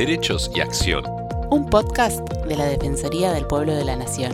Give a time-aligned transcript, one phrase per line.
[0.00, 1.04] Derechos y Acción.
[1.50, 4.32] Un podcast de la Defensoría del Pueblo de la Nación.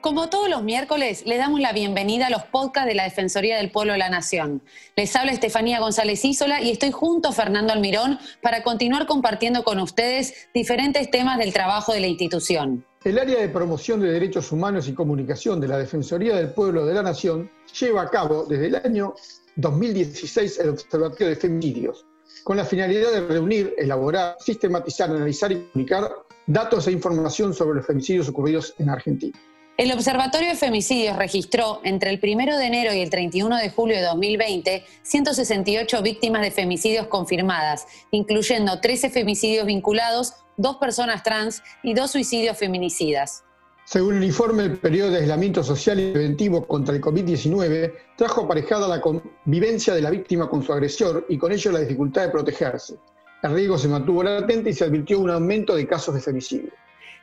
[0.00, 3.72] Como todos los miércoles, les damos la bienvenida a los podcasts de la Defensoría del
[3.72, 4.62] Pueblo de la Nación.
[4.94, 9.80] Les habla Estefanía González Isola y estoy junto a Fernando Almirón para continuar compartiendo con
[9.80, 12.86] ustedes diferentes temas del trabajo de la institución.
[13.04, 16.94] El área de promoción de derechos humanos y comunicación de la Defensoría del Pueblo de
[16.94, 19.14] la Nación lleva a cabo desde el año
[19.56, 22.06] 2016 el Observatorio de Femicidios,
[22.44, 26.10] con la finalidad de reunir, elaborar, sistematizar, analizar y comunicar
[26.46, 29.38] datos e información sobre los femicidios ocurridos en Argentina.
[29.76, 33.96] El Observatorio de Femicidios registró entre el 1 de enero y el 31 de julio
[33.96, 41.94] de 2020 168 víctimas de femicidios confirmadas, incluyendo 13 femicidios vinculados, dos personas trans y
[41.94, 43.44] dos suicidios feminicidas.
[43.84, 48.88] Según el informe, el periodo de aislamiento social y preventivo contra el COVID-19 trajo aparejada
[48.88, 52.94] la convivencia de la víctima con su agresor y con ello la dificultad de protegerse.
[53.42, 56.72] El riesgo se mantuvo latente y se advirtió un aumento de casos de femicidio.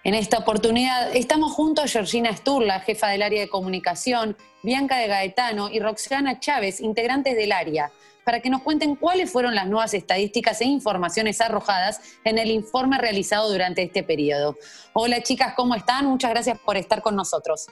[0.04, 5.08] En esta oportunidad estamos junto a Georgina Sturla, jefa del área de comunicación, Bianca de
[5.08, 7.92] Gaetano y Roxana Chávez, integrantes del área,
[8.24, 12.98] para que nos cuenten cuáles fueron las nuevas estadísticas e informaciones arrojadas en el informe
[12.98, 14.58] realizado durante este periodo.
[14.94, 16.06] Hola chicas, ¿cómo están?
[16.06, 17.68] Muchas gracias por estar con nosotros.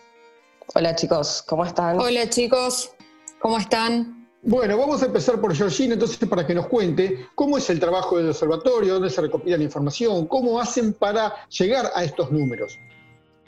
[0.75, 2.00] Hola chicos, ¿cómo están?
[2.00, 2.91] Hola chicos,
[3.39, 4.19] ¿cómo están?
[4.41, 8.17] Bueno, vamos a empezar por Georgina, entonces, para que nos cuente cómo es el trabajo
[8.17, 12.80] del observatorio, dónde se recopila la información, cómo hacen para llegar a estos números.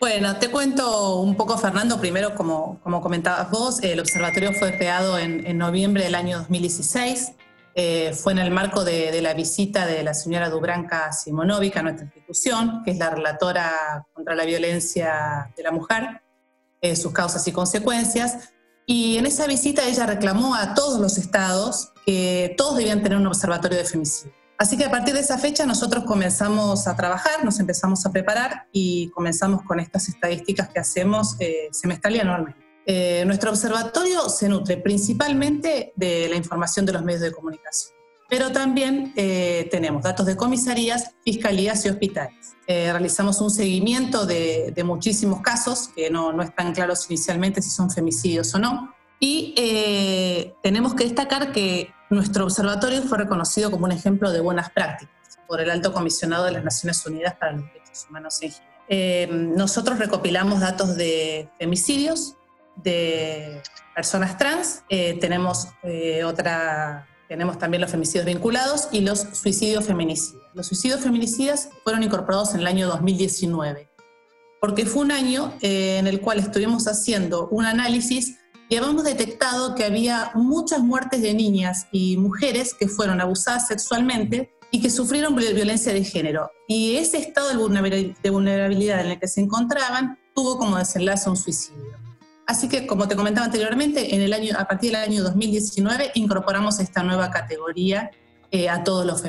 [0.01, 1.99] Bueno, te cuento un poco, Fernando.
[1.99, 7.33] Primero, como, como comentabas vos, el observatorio fue creado en, noviembre del año 2016.
[7.75, 12.05] Eh, fue en el marco de, la visita de la señora Dubranca Simonovic a nuestra
[12.05, 16.23] institución, que es la relatora contra la violencia de la mujer,
[16.81, 18.49] eh, sus causas y consecuencias.
[18.87, 23.27] Y en esa visita ella reclamó a todos los estados que todos debían tener un
[23.27, 24.40] observatorio de femicidio.
[24.61, 28.67] Así que a partir de esa fecha nosotros comenzamos a trabajar, nos empezamos a preparar
[28.71, 32.59] y comenzamos con estas estadísticas que hacemos eh, semestral y anualmente.
[32.85, 37.95] Eh, nuestro observatorio se nutre principalmente de la información de los medios de comunicación,
[38.29, 42.55] pero también eh, tenemos datos de comisarías, fiscalías y hospitales.
[42.67, 47.89] Eh, realizamos un seguimiento de, muchísimos casos, que no, no, están claros inicialmente si son
[47.89, 48.93] femicidios o no.
[49.19, 54.69] Y eh, tenemos que destacar que nuestro observatorio fue reconocido como un ejemplo de buenas
[54.69, 58.53] prácticas por el Alto Comisionado de las Naciones Unidas para los Derechos Humanos en
[58.87, 62.35] eh, nosotros recopilamos datos de femicidios,
[62.75, 63.61] de
[63.95, 64.83] personas trans,
[65.19, 65.67] tenemos
[66.25, 70.43] otra tenemos también los femicidios vinculados y los suicidios feminicidas.
[70.53, 73.89] Los suicidios feminicidas fueron incorporados en el año 2019,
[74.59, 78.35] porque fue un año eh, en el cual estuvimos haciendo un análisis
[78.71, 84.55] y habíamos detectado que había muchas muertes de niñas y mujeres que fueron abusadas sexualmente
[84.71, 86.49] y que sufrieron violencia de género.
[86.69, 91.97] Y ese estado de vulnerabilidad en el que se encontraban tuvo como desenlace un suicidio.
[92.47, 94.09] Así que, como te comentaba anteriormente,
[94.57, 98.09] a partir del año 2019 incorporamos esta nueva categoría
[98.51, 99.21] eh, a todos los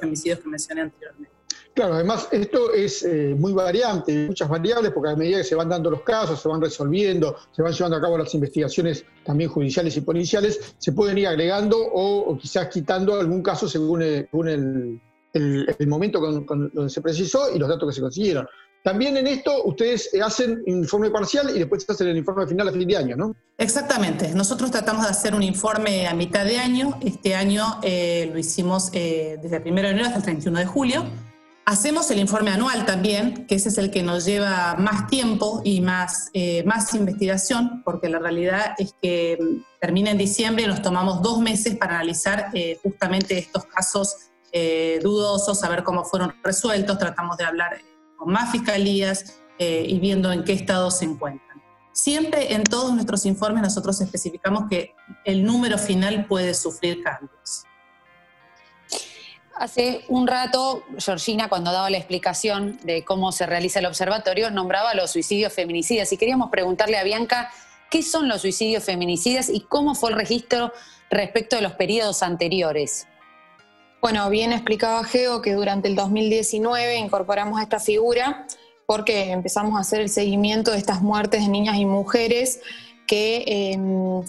[0.00, 1.31] femicidios que mencioné anteriormente.
[1.74, 5.70] Claro, además esto es eh, muy variante, muchas variables, porque a medida que se van
[5.70, 9.96] dando los casos, se van resolviendo, se van llevando a cabo las investigaciones también judiciales
[9.96, 14.28] y policiales, se pueden ir agregando o, quizás quitando algún caso según el,
[15.86, 18.46] momento donde se precisó y los datos que se consiguieron.
[18.84, 22.86] También en esto ustedes hacen informe parcial y después hacen el informe final a fin
[22.86, 23.34] de año, ¿no?
[23.56, 24.34] Exactamente.
[24.34, 26.98] Nosotros tratamos de hacer un informe a mitad de año.
[27.00, 30.66] Este año eh, lo hicimos eh, desde el 1 de enero hasta el 31 de
[30.66, 31.04] julio.
[31.64, 35.80] Hacemos el informe anual también, que ese es el que nos lleva más tiempo y
[35.80, 40.82] más, eh, más investigación, porque la realidad es que mm, termina en diciembre y nos
[40.82, 42.50] tomamos dos meses para analizar
[42.82, 44.16] justamente estos casos
[45.02, 46.98] dudosos, saber cómo fueron resueltos.
[46.98, 47.80] Tratamos de hablar
[48.26, 51.62] más fiscalías eh, y viendo en qué estado se encuentran.
[51.92, 54.94] Siempre en todos nuestros informes nosotros especificamos que
[55.24, 57.64] el número final puede sufrir cambios.
[59.54, 64.94] Hace un rato, Georgina, cuando daba la explicación de cómo se realiza el observatorio, nombraba
[64.94, 67.50] los suicidios feminicidas y queríamos preguntarle a Bianca
[67.90, 70.72] qué son los suicidios feminicidas y cómo fue el registro
[71.10, 73.06] respecto de los periodos anteriores.
[74.00, 78.46] Bueno, bien explicaba Geo que durante el 2019 incorporamos esta figura
[78.86, 82.60] porque empezamos a hacer el seguimiento de estas muertes de niñas y mujeres
[83.06, 84.24] que em,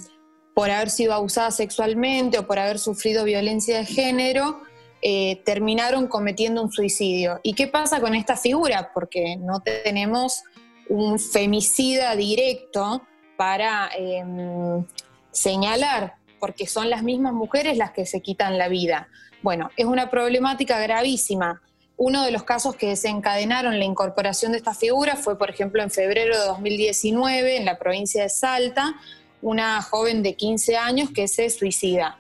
[0.54, 4.62] por haber sido abusadas sexualmente o por haber sufrido violencia de género,
[5.06, 7.42] eh, terminaron cometiendo un suicidio.
[7.44, 8.92] ¿Y qué pasa con esta figura?
[8.94, 10.44] Porque no tenemos
[10.88, 13.02] un femicida directo
[13.36, 14.86] para em,
[15.32, 19.10] señalar, porque son las mismas mujeres las que se quitan la vida.
[19.42, 21.62] Bueno, es una problemática gravísima.
[21.98, 25.92] Uno de los casos que desencadenaron la incorporación de esta figura fue, por ejemplo, en
[25.92, 28.96] febrero de 2019, en la provincia de Salta,
[29.42, 32.20] una joven de 15 años que se suicida.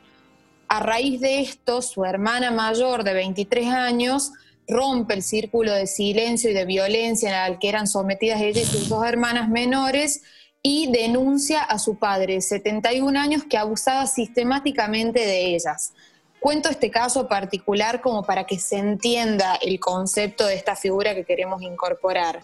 [0.67, 4.31] A raíz de esto, su hermana mayor de 23 años
[4.67, 8.89] rompe el círculo de silencio y de violencia al que eran sometidas ella y sus
[8.89, 10.23] dos hermanas menores
[10.61, 15.93] y denuncia a su padre, de 71 años, que abusaba sistemáticamente de ellas.
[16.39, 21.25] Cuento este caso particular como para que se entienda el concepto de esta figura que
[21.25, 22.41] queremos incorporar.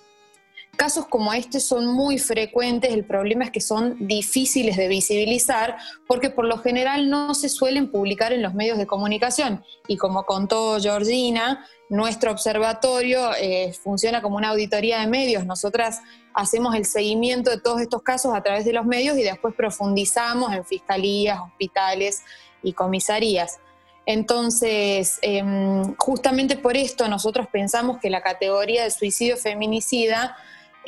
[0.79, 5.75] Casos como este son muy frecuentes, el problema es que son difíciles de visibilizar
[6.07, 9.61] porque por lo general no se suelen publicar en los medios de comunicación.
[9.89, 15.45] Y como contó Georgina, nuestro observatorio eh, funciona como una auditoría de medios.
[15.45, 15.99] Nosotras
[16.33, 20.53] hacemos el seguimiento de todos estos casos a través de los medios y después profundizamos
[20.53, 22.21] en fiscalías, hospitales
[22.63, 23.59] y comisarías.
[24.05, 30.37] Entonces, em, justamente por esto nosotros pensamos que la categoría de suicidio feminicida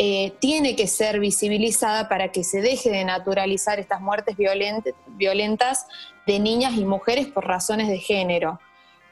[0.03, 5.85] eh, tiene que ser visibilizada para que se deje de naturalizar estas muertes violentas
[6.25, 8.59] de niñas y mujeres por razones de género.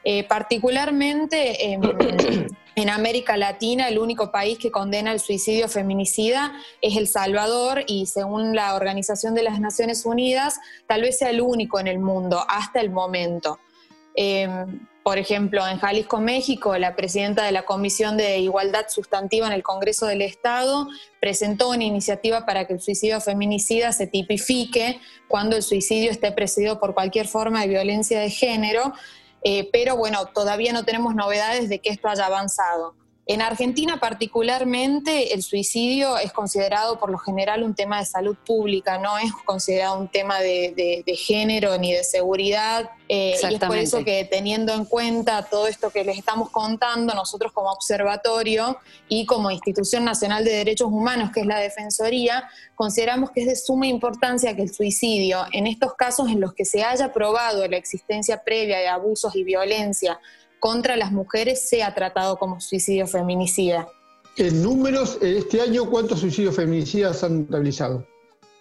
[0.02, 1.74] Eh, particularmente
[2.74, 8.06] en, América Latina, el único país que condena el suicidio feminicida es El Salvador y
[8.06, 10.58] según la Organización de las Naciones Unidas,
[10.88, 13.60] tal vez sea el único en el mundo hasta el momento.
[14.16, 19.52] Em, por ejemplo, en Jalisco, México, la presidenta de la Comisión de Igualdad Sustantiva en
[19.54, 20.88] el Congreso del Estado
[21.20, 26.78] presentó una iniciativa para que el suicidio feminicida se tipifique cuando el suicidio esté precedido
[26.78, 28.92] por cualquier forma de violencia de género,
[29.42, 32.94] eh, pero bueno, todavía no tenemos novedades de que esto haya avanzado.
[33.30, 38.98] En Argentina particularmente el suicidio es considerado por lo general un tema de salud pública,
[38.98, 42.90] no es considerado un tema de, género ni de seguridad.
[43.08, 47.14] Eh, y es por eso que teniendo en cuenta todo esto que les estamos contando,
[47.14, 48.78] nosotros como observatorio
[49.08, 53.54] y como Institución Nacional de Derechos Humanos, que es la Defensoría, consideramos que es de
[53.54, 57.76] suma importancia que el suicidio, en estos casos en los que se haya probado la
[57.76, 60.18] existencia previa de abusos y violencia,
[60.60, 63.88] contra las mujeres sea tratado como suicidio feminicida.
[64.36, 68.06] En números, este año, ¿cuántos suicidios feminicidas han realizado?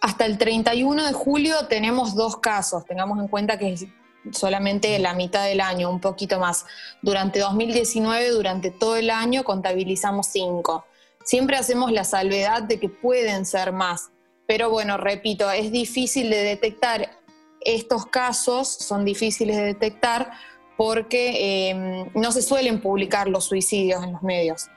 [0.01, 3.85] Hasta el 31 de julio tenemos dos casos, tengamos en cuenta que es
[4.31, 6.65] solamente la mitad del año, un poquito más.
[7.01, 10.85] Durante 2019, durante todo el año, contabilizamos cinco.
[11.23, 14.09] Siempre hacemos la salvedad de que pueden ser más,
[14.47, 17.19] pero bueno, repito, es difícil de detectar
[17.61, 20.31] estos casos, son difíciles de detectar
[20.79, 24.69] porque em, no se suelen publicar los suicidios en los medios.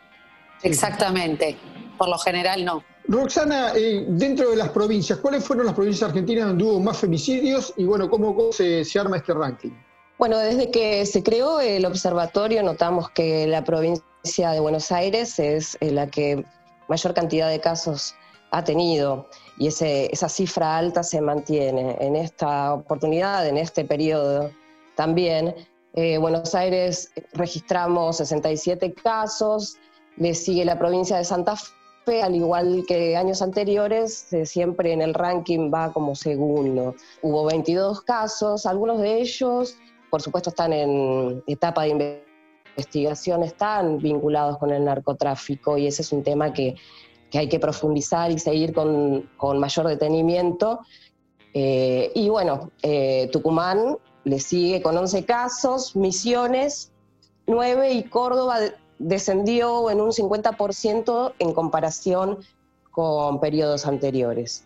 [0.65, 1.57] Exactamente,
[1.97, 2.83] por lo general no.
[3.07, 7.73] Roxana, eh, dentro de las provincias, ¿cuáles fueron las provincias argentinas donde hubo más femicidios
[7.77, 9.71] y bueno, cómo, se, arma este ranking?
[10.19, 15.79] Bueno, desde que se creó el observatorio notamos que la provincia de Buenos Aires es
[15.81, 16.45] eh, la que
[16.89, 18.17] mayor cantidad de casos
[18.51, 21.97] ha tenido y esa cifra alta se mantiene.
[22.01, 24.51] En esta oportunidad, en este periodo
[24.97, 25.55] también,
[25.95, 29.77] eh, Buenos Aires registramos 67 casos,
[30.17, 31.55] le sigue la provincia de Santa
[32.07, 36.95] Fe, al igual que años anteriores, eh, siempre en el ranking va como segundo.
[37.21, 39.77] Hubo 22 casos, algunos de ellos,
[40.11, 42.25] por supuesto, están en etapa de
[42.75, 46.75] investigación, están vinculados con el narcotráfico y ese es un tema que,
[47.35, 50.81] hay que profundizar y seguir con, mayor detenimiento.
[51.55, 52.71] Eh, y bueno,
[53.31, 56.93] Tucumán le sigue con 11 casos, Misiones
[57.47, 58.59] 9 y Córdoba
[58.99, 62.39] descendió en un 50% en comparación
[62.91, 64.65] con periodos anteriores.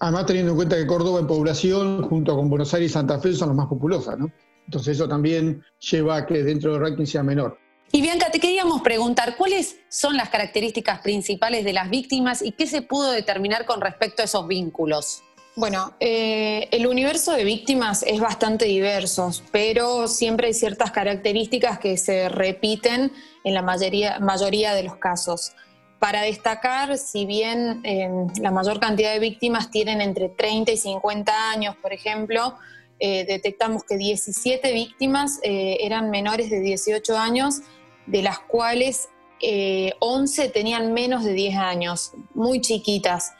[0.00, 3.34] Además, teniendo en cuenta que Córdoba en población, junto con Buenos Aires y Santa Fe,
[3.34, 4.30] son los más populosas, ¿no?
[4.66, 7.58] Entonces eso también lleva a que dentro del ranking sea menor.
[7.90, 12.66] Y Bianca, te queríamos preguntar, ¿cuáles son las características principales de las víctimas y qué
[12.66, 15.22] se pudo determinar con respecto a esos vínculos?
[15.58, 21.96] Bueno, eh, el universo de víctimas es bastante diverso, pero siempre hay ciertas características que
[21.96, 23.10] se repiten
[23.42, 25.50] en la mayoría, mayoría de los casos.
[25.98, 31.50] Para destacar, si bien em, la mayor cantidad de víctimas tienen entre 30 y 50
[31.50, 32.56] años, por ejemplo,
[33.00, 37.62] eh, detectamos que 17 víctimas eh, eran menores de 18 años,
[38.06, 39.08] de las cuales
[39.98, 43.32] 11 tenían menos de 10 años, muy chiquitas.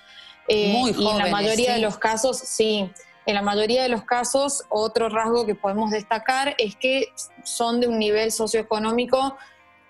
[0.49, 2.91] Eh, y en la mayoría de los casos, sí,
[3.27, 7.09] en la mayoría de los casos, otro rasgo que podemos destacar es que
[7.45, 9.37] son de un nivel socioeconómico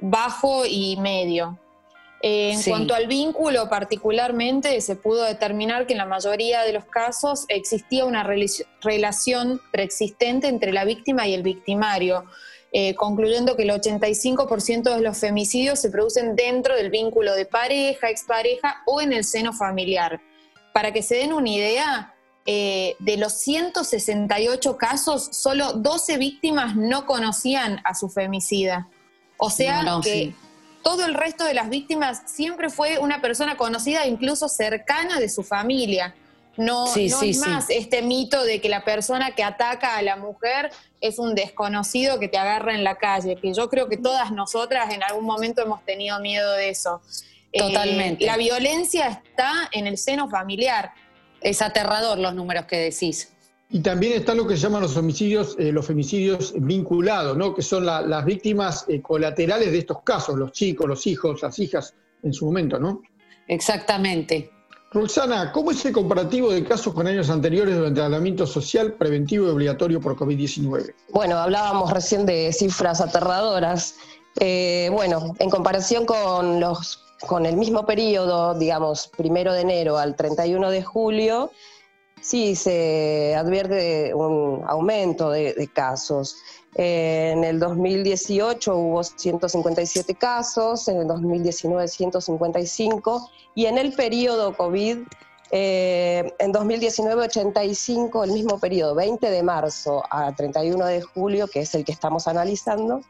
[0.01, 1.59] bajo y medio.
[2.21, 6.85] Eh, en cuanto al vínculo, particularmente, se pudo determinar que en la mayoría de los
[6.87, 8.29] casos existía una
[8.83, 12.25] relación preexistente entre la víctima y el victimario,
[12.73, 18.11] eh, concluyendo que el 85% de los femicidios se producen dentro del vínculo de pareja,
[18.11, 20.21] expareja o en el seno familiar.
[20.73, 22.15] Para que se den una idea,
[22.51, 28.89] eh, de los 168 casos, solo 12 víctimas no conocían a su femicida.
[29.37, 30.33] O sea que
[30.83, 35.43] todo el resto de las víctimas siempre fue una persona conocida, incluso cercana de su
[35.43, 36.15] familia.
[36.57, 40.73] No, no es más este mito de que la persona que ataca a la mujer
[41.03, 44.95] es un desconocido que te agarra en la calle, que yo creo que todas nosotras
[44.95, 47.03] en algún momento hemos tenido miedo de eso.
[47.53, 48.27] Eh, Totalmente.
[48.27, 50.93] la violencia está en el seno familiar.
[51.41, 53.33] Es aterrador los números que decís.
[53.71, 57.55] Y también está lo que se llaman los homicidios, eh, los femicidios vinculados, ¿no?
[57.55, 61.95] que son las víctimas eh, colaterales de estos casos, los chicos, los hijos, las hijas
[62.23, 63.03] en su momento, ¿no?
[63.47, 64.51] Exactamente.
[64.91, 69.47] Roxana, ¿cómo es el comparativo de casos con años anteriores durante el tratamiento social preventivo
[69.47, 70.95] y obligatorio por COVID-19?
[71.11, 73.97] Bueno, hablábamos recién de cifras aterradoras.
[74.41, 80.15] Eh, bueno, en comparación con, los, con el mismo periodo, digamos, primero de enero al
[80.15, 81.51] 31 de julio,
[82.21, 86.37] sí se advierte un aumento de, casos.
[86.75, 94.99] en el 2018 hubo 157 casos, en el 2019 155 y en el periodo COVID,
[95.51, 101.61] eh, en 2019 85, el mismo periodo, 20 de marzo a 31 de julio, que
[101.61, 103.03] es el que estamos analizando,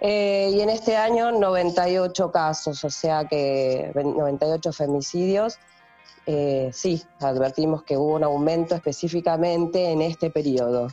[0.00, 5.58] eh, y en este año 98 casos, o sea que 98 femicidios.
[6.26, 10.88] Eh, sí, advertimos que hubo un aumento específicamente en este periodo.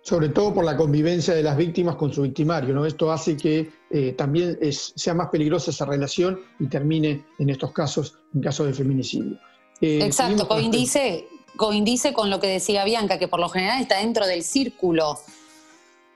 [0.00, 2.86] Sobre todo por la convivencia de las víctimas con su victimario, ¿no?
[2.86, 8.18] Esto hace que eh, también sea más peligrosa esa relación y termine en estos casos,
[8.34, 9.38] en casos de feminicidio.
[9.82, 14.26] Eh, Exacto, coincide, coincide con lo que decía Bianca, que por lo general está dentro
[14.26, 15.18] del círculo.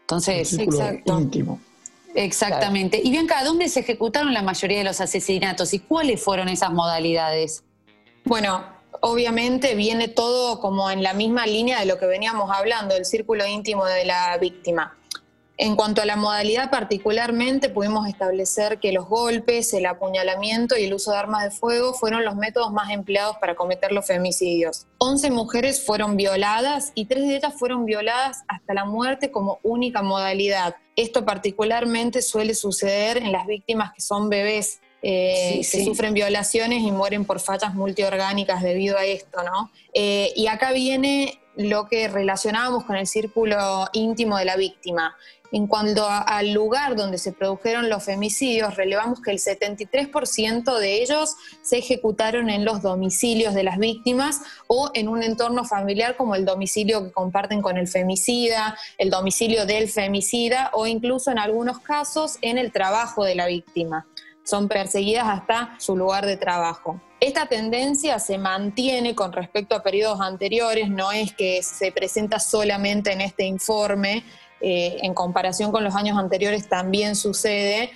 [0.00, 1.20] Entonces, exacto.
[1.20, 1.60] íntimo.
[2.14, 3.00] Exactamente.
[3.02, 7.64] Y Bianca, ¿dónde se ejecutaron la mayoría de los asesinatos y cuáles fueron esas modalidades?
[8.24, 8.64] Bueno,
[9.00, 13.46] obviamente viene todo como en la misma línea de lo que veníamos hablando, el círculo
[13.46, 14.96] íntimo de la víctima.
[15.58, 20.94] En cuanto a la modalidad particularmente, pudimos establecer que los golpes, el apuñalamiento y el
[20.94, 24.86] uso de armas de fuego fueron los métodos más empleados para cometer los femicidios.
[24.98, 30.02] 11 mujeres fueron violadas y tres de ellas fueron violadas hasta la muerte como única
[30.02, 30.76] modalidad.
[30.96, 36.92] Esto particularmente suele suceder en las víctimas que son bebés, eh, que sufren violaciones y
[36.92, 39.70] mueren por fallas multiorgánicas debido a esto, ¿no?
[39.92, 45.16] Eh, y acá viene lo que relacionábamos con el círculo íntimo de la víctima.
[45.52, 51.36] En cuanto al lugar donde se produjeron los femicidios, relevamos que el 73% de ellos
[51.60, 56.46] se ejecutaron en los domicilios de las víctimas o en un entorno familiar como el
[56.46, 62.38] domicilio que comparten con el femicida, el domicilio del femicida o incluso en algunos casos
[62.40, 64.06] en el trabajo de la víctima.
[64.44, 66.98] Son perseguidas hasta su lugar de trabajo.
[67.22, 73.12] Esta tendencia se mantiene con respecto a periodos anteriores, no es que se presenta solamente
[73.12, 74.24] en este informe,
[74.60, 77.92] eh, en comparación con los años anteriores también sucede,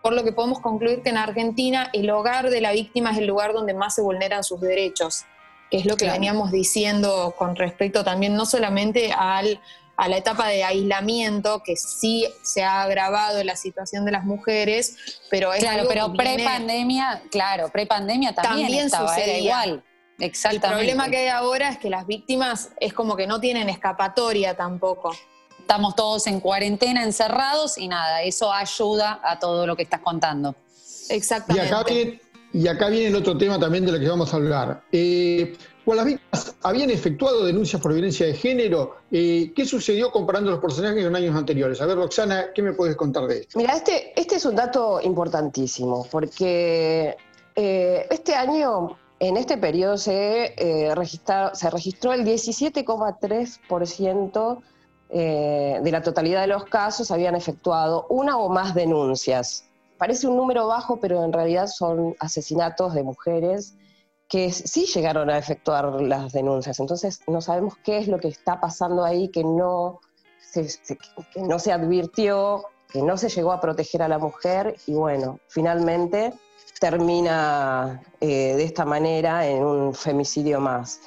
[0.00, 3.26] por lo que podemos concluir que en Argentina el hogar de la víctima es el
[3.26, 5.26] lugar donde más se vulneran sus derechos,
[5.70, 9.60] que es lo que veníamos diciendo con respecto también no solamente al
[10.00, 14.96] a la etapa de aislamiento, que sí se ha agravado la situación de las mujeres,
[15.28, 19.84] pero es Claro, pero pre-pandemia, claro, pre-pandemia también, estaba, era igual.
[20.18, 20.84] Exactamente.
[20.84, 24.56] El problema que hay ahora es que las víctimas es como que no tienen escapatoria
[24.56, 25.14] tampoco.
[25.58, 30.54] Estamos todos en cuarentena, encerrados y nada, eso ayuda a todo lo que estás contando.
[31.10, 31.68] Exactamente.
[31.68, 32.20] Y acá viene,
[32.52, 34.84] el otro tema también de lo que vamos a hablar.
[34.92, 40.50] Eh, cuando las víctimas habían efectuado denuncias por violencia de género, eh, ¿qué sucedió comparando
[40.50, 41.80] los personajes en años anteriores?
[41.80, 43.58] A ver, Roxana, ¿qué me puedes contar de esto?
[43.58, 47.16] Mira, este, este es un dato importantísimo, porque
[47.56, 50.94] eh, este año, en este periodo, se, eh,
[51.54, 54.62] se registró el 17,3%
[55.12, 59.69] de la totalidad de los casos habían efectuado una o más denuncias.
[60.00, 63.76] Parece un número bajo, pero en realidad son asesinatos de mujeres
[64.30, 66.80] que sí llegaron a efectuar las denuncias.
[66.80, 70.00] Entonces no sabemos qué es lo que está pasando ahí que no
[70.40, 70.66] se,
[71.34, 75.38] que no se advirtió, que no se llegó a proteger a la mujer y bueno,
[75.48, 76.32] finalmente
[76.80, 81.02] termina eh, de esta manera en un femicidio más.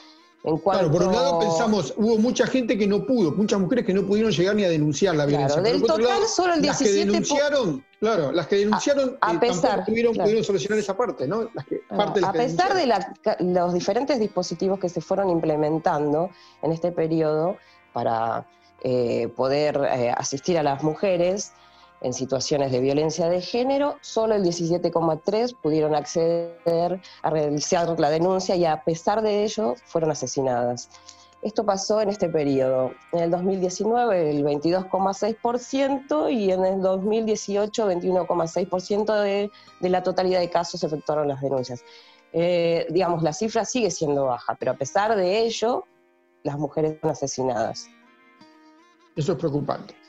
[0.45, 3.93] En Claro, por un lado pensamos, hubo mucha gente que no pudo, muchas mujeres que
[3.93, 5.55] no pudieron llegar ni a denunciar la violencia.
[5.55, 8.47] Claro, del Pero por otro total, lado, solo el Las que 17 denunciaron, claro, las
[8.47, 10.25] que denunciaron A- a eh, pesar, pudieron, claro.
[10.25, 11.49] pudieron solucionar esa parte, ¿no?
[11.53, 15.29] Las que, parte de las a pesar de la- los diferentes dispositivos que se fueron
[15.29, 16.29] implementando
[16.61, 17.55] en este periodo
[17.93, 18.45] para
[18.83, 21.53] eh, poder eh, asistir a las mujeres
[22.03, 28.55] en situaciones de violencia de género, solo el 17,3 pudieron acceder a realizar la denuncia
[28.55, 30.89] y a pesar de ello fueron asesinadas.
[31.41, 32.91] Esto pasó en este periodo.
[33.11, 40.49] En el 2019 el 22,6% y en el 2018 21,6% de, de la totalidad de
[40.49, 41.83] casos efectuaron las denuncias.
[42.31, 45.83] Eh, digamos, la cifra sigue siendo baja, pero a pesar de ello,
[46.43, 47.87] las mujeres son asesinadas.
[49.15, 50.02] Eso es preocupante.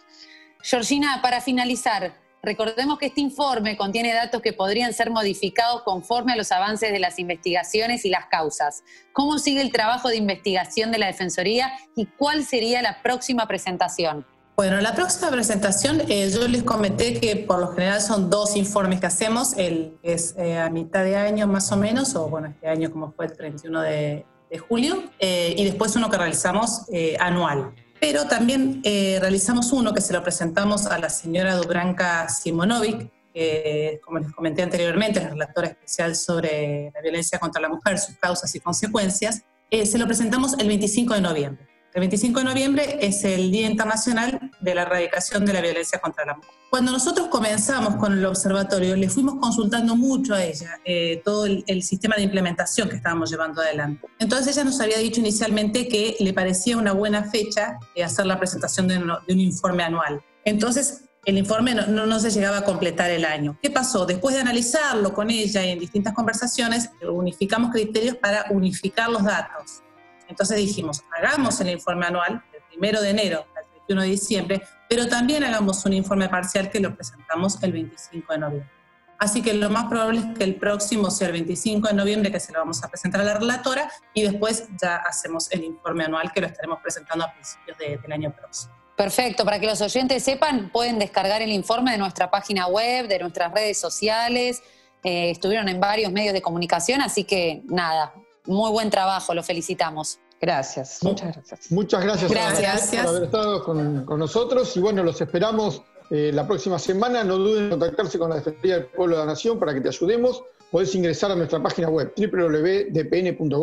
[0.66, 6.36] Georgina, para finalizar, recordemos que este informe contiene datos que podrían ser modificados conforme a
[6.36, 8.82] los avances de las investigaciones y las causas.
[9.12, 14.24] ¿Cómo sigue el trabajo de investigación de la Defensoría y cuál sería la próxima presentación?
[14.56, 19.00] Bueno, la próxima presentación, eh, yo les comenté que por lo general son dos informes
[19.00, 22.48] que hacemos, el que es eh, a mitad de año más o menos, o bueno,
[22.48, 26.86] este año como fue el 31 de, de julio, eh, y después uno que realizamos
[27.20, 27.74] anual.
[28.06, 33.98] Pero también eh, realizamos uno que se lo presentamos a la señora Dubranka Simonovic, que
[34.04, 38.14] como les comenté anteriormente, es la relatora especial sobre la violencia contra la mujer, sus
[38.18, 41.66] causas y consecuencias, eh, se lo presentamos el 25 de noviembre.
[41.94, 46.24] El 25 de noviembre es el Día Internacional de la Erradicación de la Violencia contra
[46.24, 46.50] la Mujer.
[46.68, 51.62] Cuando nosotros comenzamos con el observatorio, le fuimos consultando mucho a ella eh, todo el,
[51.68, 54.08] el sistema de implementación que estábamos llevando adelante.
[54.18, 58.40] Entonces ella nos había dicho inicialmente que le parecía una buena fecha eh, hacer la
[58.40, 60.20] presentación de de un informe anual.
[60.44, 63.56] Entonces el informe no, no, no, se llegaba a completar el año.
[63.62, 64.04] ¿Qué pasó?
[64.04, 69.83] Después de analizarlo con ella y en distintas conversaciones, unificamos criterios para unificar los datos.
[70.28, 75.08] Entonces dijimos, hagamos el informe anual del primero de enero al 31 de diciembre, pero
[75.08, 78.70] también hagamos un informe parcial que lo presentamos el 25 de noviembre.
[79.18, 82.40] Así que lo más probable es que el próximo sea el 25 de noviembre, que
[82.40, 86.32] se lo vamos a presentar a la relatora, y después ya hacemos el informe anual
[86.32, 88.74] que lo estaremos presentando a principios de, del año próximo.
[88.96, 93.18] Perfecto, para que los oyentes sepan, pueden descargar el informe de nuestra página web, de
[93.18, 94.62] nuestras redes sociales,
[95.02, 98.14] eh, estuvieron en varios medios de comunicación, así que nada,
[98.46, 100.18] muy buen trabajo, lo felicitamos.
[100.40, 101.72] Gracias, muchas gracias.
[101.72, 103.02] Muchas gracias, gracias.
[103.02, 107.24] por haber estado con, con, nosotros y bueno, los esperamos eh, la próxima semana.
[107.24, 109.88] No duden en contactarse con la Defensoría del Pueblo de la Nación para que te
[109.88, 110.42] ayudemos.
[110.70, 113.54] Podés ingresar a nuestra página web www.dpn.gov.ar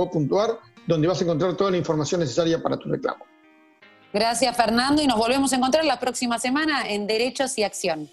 [0.87, 3.25] donde vas a encontrar toda la información necesaria para tu reclamo.
[4.13, 8.09] Gracias Fernando y nos volvemos a encontrar la próxima semana en Derechos y Acción.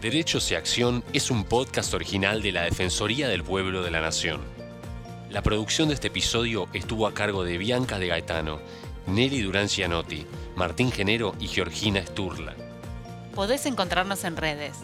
[0.00, 4.53] Derechos y Acción es un podcast original de la Defensoría del Pueblo de la Nación.
[5.34, 8.60] La producción de este episodio estuvo a cargo de Bianca de Gaetano,
[9.08, 12.54] Nelly Durán Cianotti, Martín Genero y Georgina Sturla.
[13.34, 14.76] Podés encontrarnos en redes.